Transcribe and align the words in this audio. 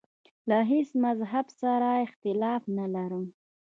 له 0.49 0.57
هیڅ 0.71 0.89
مذهب 1.03 1.45
سره 1.61 1.89
اختلاف 2.05 2.61
نه 2.77 2.85
لرم. 2.93 3.25